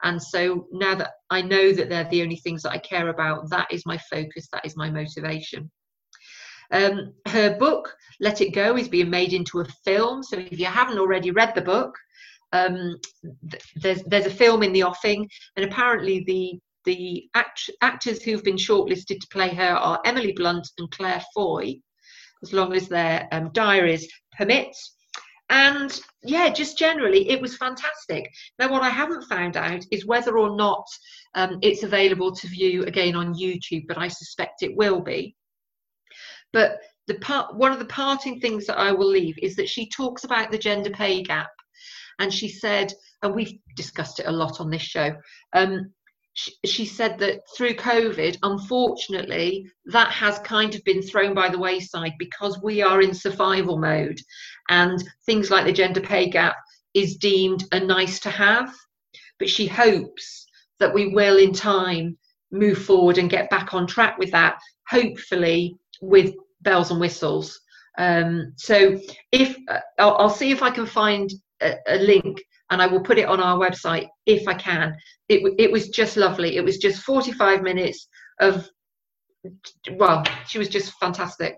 [0.04, 3.50] And so now that I know that they're the only things that I care about,
[3.50, 5.72] that is my focus, that is my motivation.
[6.72, 10.22] Um, her book, Let It Go, is being made into a film.
[10.22, 11.98] So if you haven't already read the book,
[12.54, 12.98] um,
[13.50, 18.44] th- there's there's a film in the offing, and apparently the the act- actors who've
[18.44, 21.76] been shortlisted to play her are Emily Blunt and Claire Foy,
[22.44, 24.08] as long as their um, diaries
[24.38, 24.76] permit.
[25.50, 28.30] And yeah, just generally, it was fantastic.
[28.60, 30.86] Now, what I haven't found out is whether or not
[31.36, 35.36] um, it's available to view again on YouTube, but I suspect it will be.
[36.52, 39.90] But the part, one of the parting things that I will leave is that she
[39.90, 41.50] talks about the gender pay gap,
[42.20, 45.16] and she said, and we've discussed it a lot on this show.
[45.54, 45.92] Um,
[46.66, 52.14] she, said that through COVID, unfortunately, that has kind of been thrown by the wayside
[52.20, 54.20] because we are in survival mode,
[54.70, 56.56] and things like the gender pay gap
[56.94, 58.72] is deemed a nice to have.
[59.40, 60.46] But she hopes
[60.80, 62.18] that we will, in time,
[62.52, 64.60] move forward and get back on track with that.
[64.90, 67.60] Hopefully, with bells and whistles.
[67.98, 69.00] Um, so
[69.32, 73.02] if uh, I'll, I'll, see if I can find a, a, link and I will
[73.02, 74.96] put it on our website if I can.
[75.30, 76.58] It, it was just lovely.
[76.58, 78.08] It was just 45 minutes
[78.40, 78.70] of,
[79.94, 81.58] well, she was just fantastic.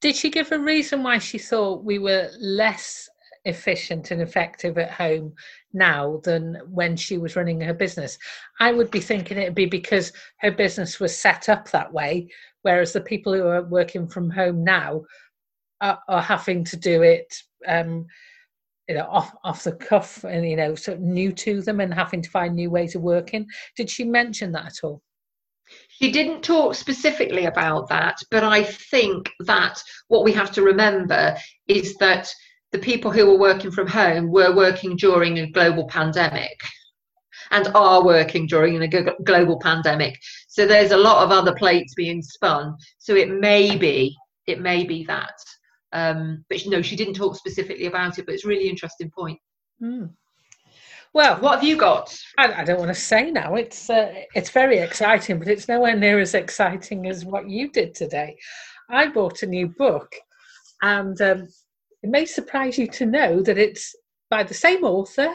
[0.00, 3.08] Did she give a reason why she thought we were less
[3.44, 5.32] efficient and effective at home
[5.72, 8.16] now than when she was running her business?
[8.60, 12.28] I would be thinking it'd be because her business was set up that way
[12.62, 15.02] whereas the people who are working from home now
[15.80, 17.34] are, are having to do it
[17.66, 18.06] um,
[18.88, 21.92] you know off off the cuff and you know sort of new to them and
[21.92, 23.46] having to find new ways of working
[23.76, 25.02] did she mention that at all
[25.88, 31.36] she didn't talk specifically about that but i think that what we have to remember
[31.66, 32.28] is that
[32.72, 36.58] the people who were working from home were working during a global pandemic
[37.50, 40.18] and are working during a global pandemic.
[40.48, 42.76] So there's a lot of other plates being spun.
[42.98, 44.14] So it may be,
[44.46, 45.32] it may be that.
[45.92, 49.38] Um, but no, she didn't talk specifically about it, but it's a really interesting point.
[49.82, 50.10] Mm.
[51.14, 52.16] Well, what have you got?
[52.36, 53.54] I, I don't want to say now.
[53.54, 57.94] It's uh, it's very exciting, but it's nowhere near as exciting as what you did
[57.94, 58.36] today.
[58.90, 60.14] I bought a new book,
[60.82, 61.48] and um,
[62.02, 63.94] it may surprise you to know that it's
[64.30, 65.34] by the same author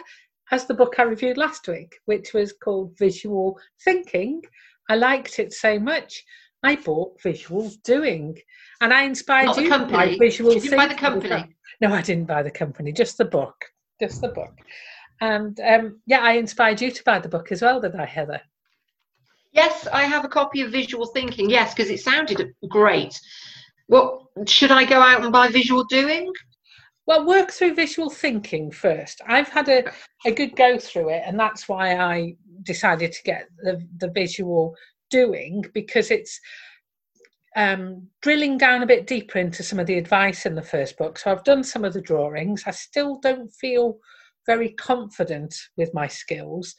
[0.51, 4.41] as the book I reviewed last week, which was called Visual Thinking.
[4.89, 6.23] I liked it so much,
[6.61, 8.37] I bought Visual Doing,
[8.83, 11.55] and I inspired Not you by Visual Did you buy the company?
[11.79, 13.55] No, I didn't buy the company, just the book,
[13.99, 14.53] just the book.
[15.21, 18.41] And um, yeah, I inspired you to buy the book as well, did I, Heather?
[19.53, 21.49] Yes, I have a copy of Visual Thinking.
[21.49, 23.19] Yes, because it sounded great.
[23.87, 26.33] Well, should I go out and buy Visual Doing?
[27.05, 29.19] Well, work through visual thinking first.
[29.27, 29.83] I've had a,
[30.25, 34.73] a good go through it, and that's why I decided to get the, the visual
[35.09, 36.39] doing because it's
[37.55, 41.17] um, drilling down a bit deeper into some of the advice in the first book.
[41.17, 42.63] So I've done some of the drawings.
[42.65, 43.97] I still don't feel
[44.45, 46.75] very confident with my skills.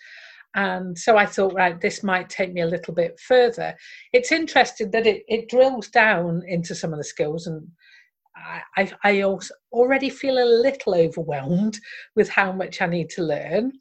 [0.55, 3.75] And so I thought, right, this might take me a little bit further.
[4.13, 7.67] It's interesting that it, it drills down into some of the skills and
[8.77, 11.79] I, I also already feel a little overwhelmed
[12.17, 13.73] with how much I need to learn.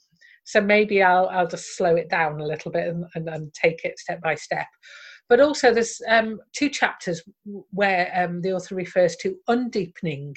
[0.46, 3.84] So maybe I'll, I'll just slow it down a little bit and, and, and take
[3.84, 4.68] it step by step.
[5.30, 7.24] But also, there's um, two chapters
[7.72, 10.36] where um, the author refers to undeepening,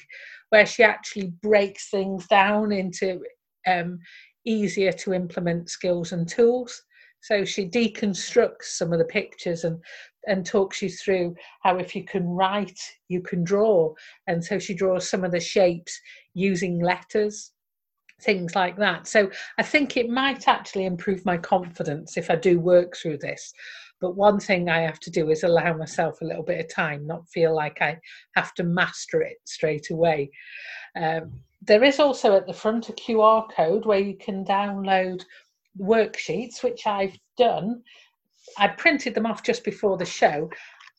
[0.49, 3.21] where she actually breaks things down into
[3.67, 3.99] um,
[4.45, 6.81] easier to implement skills and tools.
[7.21, 9.79] So she deconstructs some of the pictures and
[10.27, 13.93] and talks you through how if you can write, you can draw.
[14.27, 15.99] And so she draws some of the shapes
[16.33, 17.53] using letters,
[18.21, 19.07] things like that.
[19.07, 23.53] So I think it might actually improve my confidence if I do work through this.
[23.99, 27.07] But one thing I have to do is allow myself a little bit of time,
[27.07, 27.99] not feel like I
[28.35, 30.29] have to master it straight away.
[30.95, 31.31] Um,
[31.61, 35.23] there is also at the front a QR code where you can download
[35.79, 37.81] worksheets, which I've done
[38.57, 40.49] I printed them off just before the show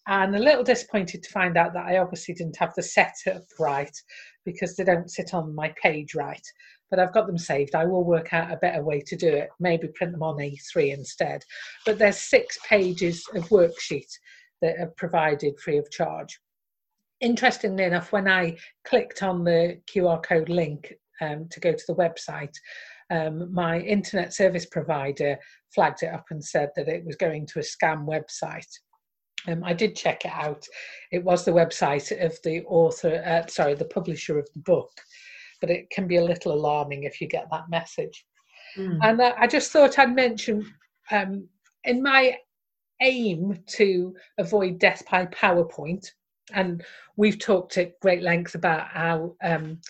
[0.06, 3.96] and a little disappointed to find out that I obviously didn't have the setup right
[4.44, 6.46] because they don't sit on my page right.
[6.90, 7.74] But I've got them saved.
[7.74, 10.94] I will work out a better way to do it, maybe print them on A3
[10.94, 11.44] instead.
[11.84, 14.10] But there's six pages of worksheet
[14.62, 16.38] that are provided free of charge.
[17.20, 21.94] Interestingly enough, when I clicked on the QR code link um, to go to the
[21.94, 22.54] website,
[23.10, 25.38] um, my internet service provider
[25.74, 28.68] flagged it up and said that it was going to a scam website.
[29.46, 30.66] Um, I did check it out.
[31.12, 34.90] It was the website of the author, uh, sorry, the publisher of the book,
[35.60, 38.24] but it can be a little alarming if you get that message.
[38.76, 38.98] Mm.
[39.02, 40.64] And uh, I just thought I'd mention
[41.10, 41.48] um,
[41.84, 42.36] in my
[43.00, 46.06] aim to avoid death by PowerPoint,
[46.52, 46.84] and
[47.16, 49.80] we've talked at great length about how um,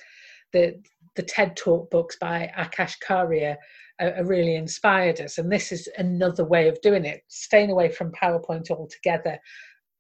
[0.53, 0.81] the
[1.17, 3.57] the TED Talk books by Akash Karia
[4.01, 5.39] are, really inspired us.
[5.39, 9.39] And this is another way of doing it, staying away from PowerPoint altogether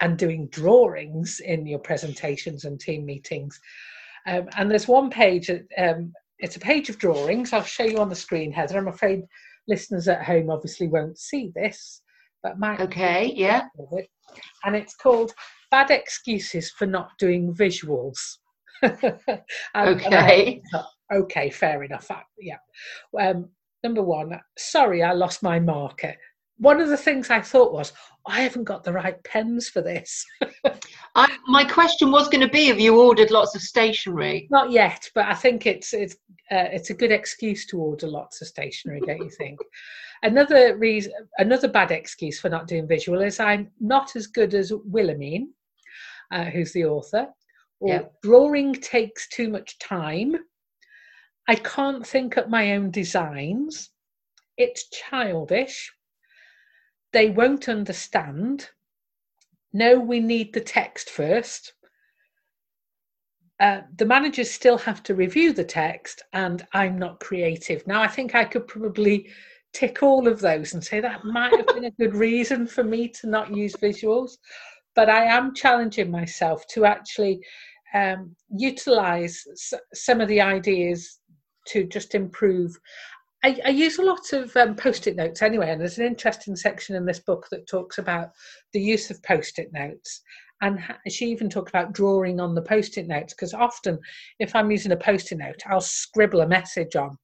[0.00, 3.60] and doing drawings in your presentations and team meetings.
[4.28, 7.52] Um, and there's one page, um, it's a page of drawings.
[7.52, 8.76] I'll show you on the screen, Heather.
[8.78, 9.22] I'm afraid
[9.66, 12.02] listeners at home obviously won't see this,
[12.42, 13.62] but my okay, yeah.
[14.64, 15.32] And it's called
[15.70, 18.18] bad excuses for not doing visuals.
[18.82, 18.94] And-
[19.74, 20.62] and Okay.
[20.74, 20.84] I-
[21.16, 22.10] okay, fair enough.
[22.10, 22.58] I- yeah.
[23.18, 23.50] Um,
[23.82, 26.14] number one, sorry, I lost my marker.
[26.58, 27.92] One of the things I thought was,
[28.26, 30.24] I haven't got the right pens for this.
[31.14, 34.48] I, my question was going to be: Have you ordered lots of stationery?
[34.50, 36.14] Not yet, but I think it's it's
[36.50, 39.58] uh, it's a good excuse to order lots of stationery, don't you think?
[40.22, 44.72] another reason, another bad excuse for not doing visual is I'm not as good as
[44.72, 45.48] Willemien,
[46.32, 47.28] uh, who's the author,
[47.80, 48.02] or Yeah.
[48.22, 50.36] drawing takes too much time.
[51.48, 53.90] I can't think up my own designs.
[54.56, 55.90] It's childish.
[57.12, 58.70] They won't understand.
[59.72, 61.72] No, we need the text first.
[63.60, 67.84] Uh, the managers still have to review the text and i'm not creative.
[67.88, 69.28] Now i think i could probably
[69.72, 73.08] tick all of those and say that might have been a good reason for me
[73.08, 74.38] to not use visuals
[74.94, 77.40] but i am challenging myself to actually
[77.94, 81.18] um, utilize s- some of the ideas
[81.66, 82.78] to just improve
[83.44, 86.96] I, I use a lot of um, post-it notes anyway and there's an interesting section
[86.96, 88.30] in this book that talks about
[88.72, 90.22] the use of post-it notes.
[90.60, 93.98] And ha- she even talked about drawing on the post-it notes because often
[94.40, 97.16] if i'm using a post-it note i'll scribble a message on.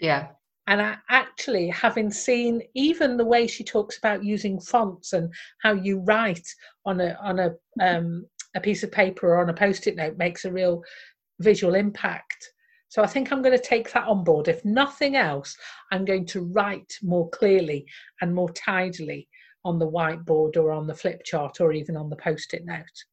[0.00, 0.28] Yeah,
[0.68, 5.72] and I actually having seen even the way she talks about using fonts and how
[5.72, 6.46] you write
[6.84, 10.44] on a on a um, a piece of paper or on a post-it note makes
[10.44, 10.82] a real
[11.40, 12.52] visual impact
[12.88, 15.56] so i think i'm going to take that on board if nothing else
[15.92, 17.86] i'm going to write more clearly
[18.20, 19.28] and more tidily
[19.64, 23.04] on the whiteboard or on the flip chart or even on the post-it note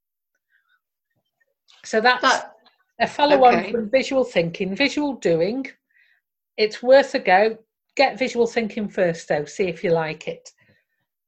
[1.84, 2.56] so that's that
[3.00, 3.72] a follow on Okay.
[3.72, 5.68] from visual thinking, visual doing.
[6.58, 7.58] It's worth a go.
[7.96, 9.46] Get visual thinking first, though.
[9.46, 10.50] See if you like it.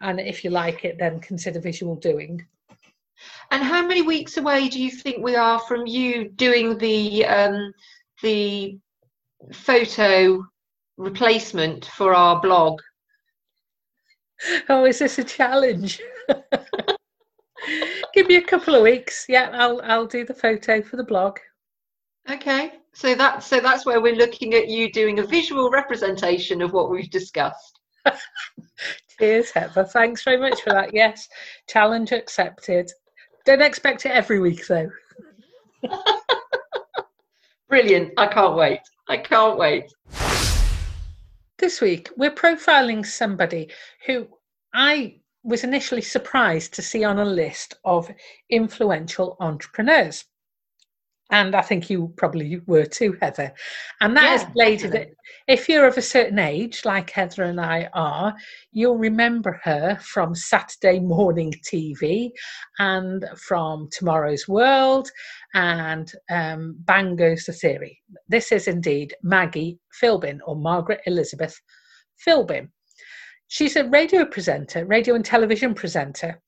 [0.02, 2.46] And if you like it, then consider visual doing.
[3.52, 7.74] And how many weeks away do you think we are from you doing the um,
[8.22, 8.78] the
[9.54, 10.46] photo
[10.98, 12.82] replacement for our blog?
[14.70, 16.02] Oh, is this a challenge?
[18.14, 19.26] Give me a couple of weeks.
[19.28, 21.40] Yeah, I'll I'll do the photo for the blog.
[22.30, 26.74] Okay, so that's so that's where we're looking at you doing a visual representation of
[26.74, 27.80] what we've discussed.
[29.20, 29.84] Cheers, Heather.
[29.86, 30.94] Thanks very much for that.
[30.94, 31.28] Yes,
[31.68, 32.92] challenge accepted.
[33.46, 34.90] Don't expect it every week, though.
[37.70, 38.14] Brilliant!
[38.18, 38.80] I can't wait.
[39.10, 39.92] I can't wait.
[41.58, 43.70] This week, we're profiling somebody
[44.06, 44.28] who
[44.74, 48.10] I was initially surprised to see on a list of
[48.50, 50.24] influential entrepreneurs.
[51.30, 53.54] And I think you probably were too, Heather.
[54.00, 55.16] And that is Yeah, bladed definitely.
[55.48, 58.34] if you're of a certain age, like Heather and I are,
[58.72, 62.32] you'll remember her from Saturday morning TV
[62.80, 65.10] and from Tomorrow's World
[65.54, 68.02] and um, Bang Goes the Theory.
[68.30, 71.60] This is indeed Maggie Philbin or Margaret Elizabeth
[72.26, 72.70] Philbin.
[73.50, 76.42] She's a radio presenter, radio and television presenter.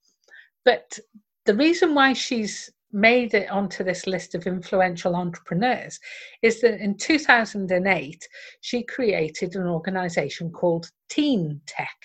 [0.64, 1.00] But
[1.46, 6.00] the reason why she's made it onto this list of influential entrepreneurs
[6.42, 8.28] is that in 2008
[8.62, 11.96] she created an organization called Teen Tech,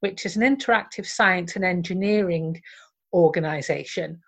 [0.00, 2.60] which is an interactive science and engineering
[3.12, 4.20] organization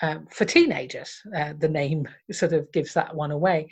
[0.00, 1.20] um, for teenagers.
[1.36, 3.68] Uh, the name sort of gives that one away.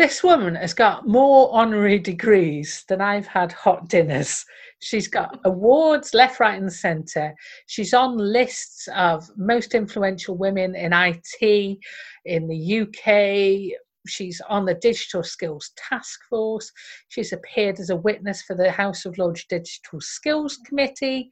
[0.00, 4.46] This woman has got more honorary degrees than I've had hot dinners.
[4.78, 7.34] She's got awards left, right, and centre.
[7.66, 11.78] She's on lists of most influential women in IT
[12.24, 13.78] in the UK.
[14.08, 16.72] She's on the Digital Skills Task Force.
[17.08, 21.30] She's appeared as a witness for the House of Lords Digital Skills Committee.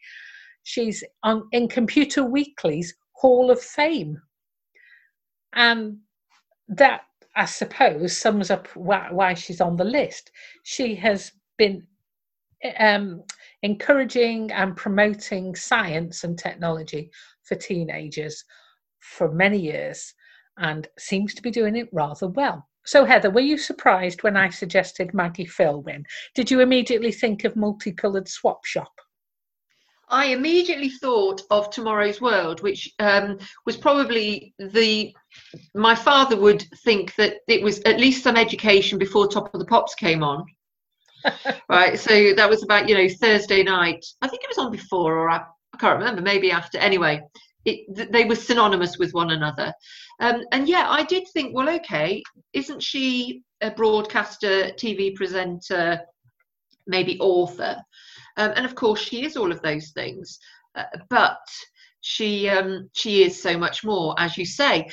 [0.65, 4.21] She's on in Computer Weekly's Hall of Fame.
[5.55, 6.01] And
[6.69, 7.01] that,
[7.39, 10.33] I suppose, sums up why, why she's on the list.
[10.65, 11.87] She has been
[12.81, 13.23] um,
[13.63, 17.13] encouraging and promoting science and technology
[17.45, 18.45] for teenagers
[18.99, 20.13] for many years
[20.57, 22.67] and seems to be doing it rather well.
[22.85, 26.03] So, Heather, were you surprised when I suggested Maggie Philbin?
[26.35, 29.01] Did you immediately think of multicoloured swap shop?
[30.11, 35.15] I immediately thought of Tomorrow's World, which um, was probably the.
[35.75, 39.67] My father would think that it was at least some education before Top of the
[39.67, 40.45] Pops came on.
[41.69, 44.05] right, so that was about you know Thursday night.
[44.23, 45.43] I think it was on before, or I,
[45.75, 46.23] I can't remember.
[46.23, 46.79] Maybe after.
[46.79, 47.23] Anyway,
[47.65, 49.73] it, th- they were synonymous with one another.
[50.21, 56.01] Um, and yeah, I did think, well, okay, isn't she a broadcaster, TV presenter,
[56.87, 57.77] maybe author?
[58.39, 60.39] Um, and of course, she is all of those things.
[60.75, 61.41] Uh, but
[62.01, 64.89] she um, she is so much more, as you say.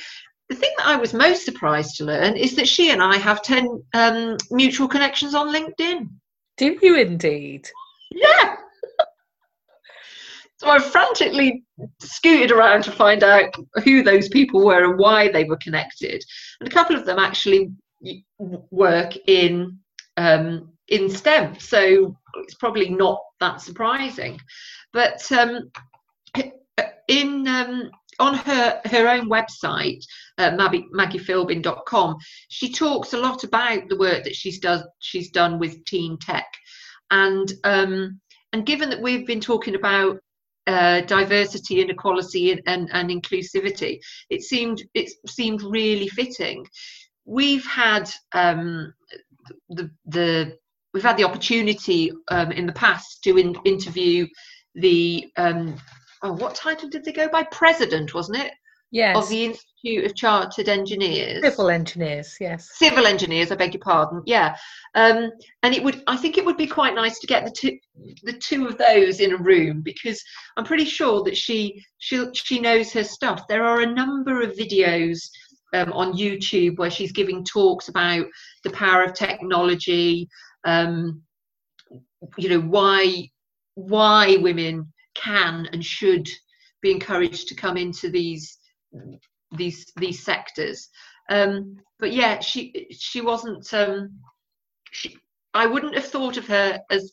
[0.48, 3.42] The thing that I was most surprised to learn is that she and I have
[3.42, 6.08] ten um, mutual connections on LinkedIn.
[6.56, 7.68] Do you indeed?
[8.10, 8.56] Yeah.
[10.58, 11.64] so I frantically
[12.00, 16.24] scooted around to find out who those people were and why they were connected.
[16.60, 17.72] And a couple of them actually
[18.70, 19.78] work in
[20.16, 24.40] um, in STEM, so it's probably not that surprising.
[24.92, 25.70] But um,
[27.08, 30.04] in um, on her her own website,
[30.38, 32.16] uh, Maggie, maggiephilbin.com,
[32.48, 36.46] she talks a lot about the work that she's does she's done with teen tech,
[37.10, 38.20] and um,
[38.52, 40.18] and given that we've been talking about
[40.66, 46.66] uh, diversity and equality and, and, and, inclusivity, it seemed it seemed really fitting.
[47.24, 48.92] We've had um,
[49.68, 50.58] the the
[50.96, 54.26] we've had the opportunity um, in the past to in, interview
[54.74, 55.76] the um,
[56.22, 57.42] oh what title did they go by?
[57.52, 58.52] President wasn't it?
[58.92, 59.16] Yes.
[59.16, 61.42] of the institute of chartered engineers.
[61.42, 62.70] Civil engineers yes.
[62.72, 64.56] Civil engineers i beg your pardon yeah.
[64.94, 65.32] Um,
[65.62, 67.76] and it would i think it would be quite nice to get the two
[68.22, 70.22] the two of those in a room because
[70.56, 73.46] i'm pretty sure that she she she knows her stuff.
[73.48, 75.18] There are a number of videos
[75.74, 78.24] um, on youtube where she's giving talks about
[78.64, 80.28] the power of technology
[80.66, 81.22] um,
[82.36, 83.30] you know why
[83.74, 86.28] why women can and should
[86.82, 88.58] be encouraged to come into these
[89.52, 90.88] these these sectors.
[91.30, 94.20] Um, but yeah she she wasn't um,
[94.90, 95.16] she,
[95.54, 97.12] i wouldn't have thought of her as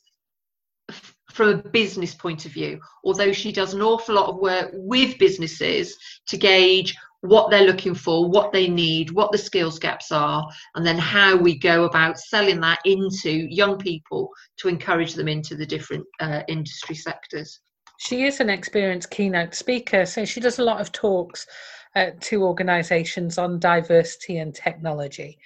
[1.32, 5.18] from a business point of view although she does an awful lot of work with
[5.18, 5.98] businesses
[6.28, 10.46] to gauge what they're looking for, what they need, what the skills gaps are,
[10.76, 15.56] and then how we go about selling that into young people to encourage them into
[15.56, 17.62] the different uh, industry sectors.
[17.98, 21.48] She is an experienced keynote speaker, so she does a lot of talks
[21.96, 25.38] uh, to organisations on diversity and technology.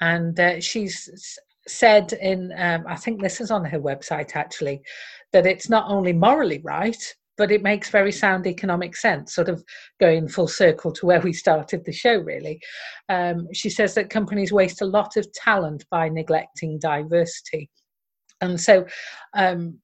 [0.00, 4.82] And uh, she's said in, um, I think this is on her website actually,
[5.32, 9.64] that it's not only morally right, but it makes very sound economic sense, sort of
[9.98, 12.60] going full circle to where we started the show, really.
[13.08, 17.70] Um, she says that companies waste a lot of talent by neglecting diversity.
[18.42, 18.84] And so,
[19.34, 19.78] um,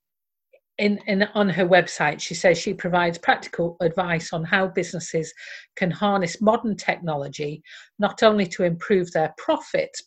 [0.77, 5.33] in, in on her website, she says she provides practical advice on how businesses
[5.77, 7.63] can harness modern technology
[7.99, 10.03] not only to improve their profits,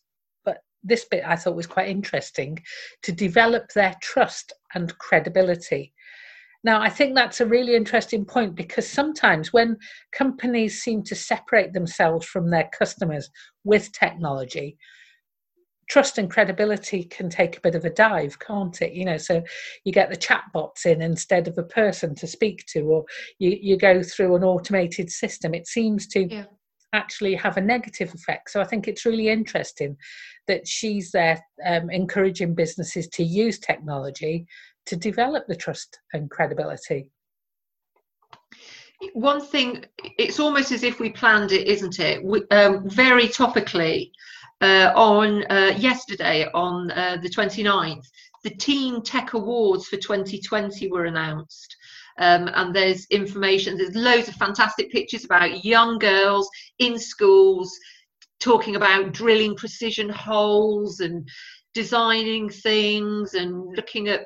[0.46, 2.60] but this bit I thought was quite interesting
[3.02, 5.94] to develop their trust and credibility.
[6.64, 9.78] Now, I think that's a really interesting point because sometimes when
[10.12, 13.30] companies seem to separate themselves from their customers
[13.64, 14.78] with technology,
[15.90, 18.94] trust and credibility can take a bit of a dive, can't it?
[18.94, 19.42] You know, so
[19.84, 23.06] you get the chatbots in instead of a person to speak to, or
[23.40, 25.54] you, you go through an automated system.
[25.54, 26.46] It seems to yeah.
[26.94, 28.52] actually have a negative effect.
[28.52, 29.98] So I think it's really interesting
[30.48, 34.46] that she's there um, encouraging businesses to use technology
[34.90, 37.10] to develop the trust and credibility?
[39.14, 39.86] One thing,
[40.18, 42.24] it's almost as if we planned it, isn't it?
[42.24, 44.12] We, um, very topically,
[44.62, 48.06] uh, on uh, yesterday, on uh, the 29th,
[48.44, 51.76] the Teen Tech Awards for 2020 were announced.
[52.18, 57.74] Um, and there's information, there's loads of fantastic pictures about young girls in schools
[58.40, 61.28] talking about drilling precision holes and
[61.74, 64.26] designing things and looking at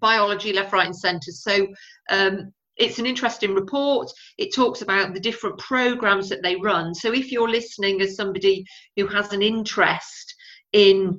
[0.00, 1.32] biology left, right, and centre.
[1.32, 1.66] So
[2.10, 4.10] um, it's an interesting report.
[4.38, 6.94] It talks about the different programs that they run.
[6.94, 8.64] So if you're listening as somebody
[8.96, 10.34] who has an interest
[10.72, 11.18] in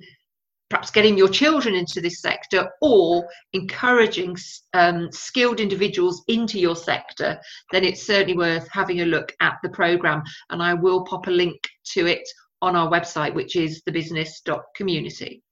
[0.69, 4.35] perhaps getting your children into this sector or encouraging
[4.73, 7.39] um, skilled individuals into your sector,
[7.71, 10.23] then it's certainly worth having a look at the program.
[10.49, 12.27] And I will pop a link to it
[12.63, 15.43] on our website, which is thebusiness.community.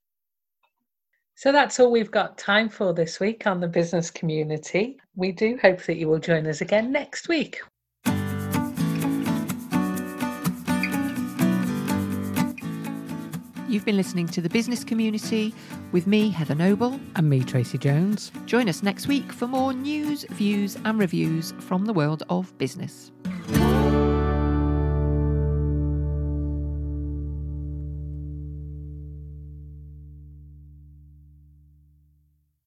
[1.42, 5.00] So that's all we've got time for this week on the business community.
[5.16, 7.62] We do hope that you will join us again next week.
[13.68, 15.56] You've been listening to the business community
[15.92, 17.00] with me, Heather Noble.
[17.16, 18.32] And me, Tracy Jones.
[18.46, 23.12] Join us next week for more news, views, and reviews from the world of business.